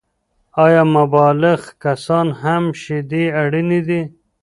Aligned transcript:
آیا 0.65 0.83
بالغ 1.15 1.59
کسان 1.83 2.27
هم 2.41 2.63
شیدې 2.81 3.23
اړینې 3.41 3.79
دي؟ 3.87 4.01